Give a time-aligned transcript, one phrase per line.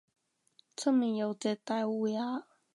[0.75, 2.43] 出面有只大鴉烏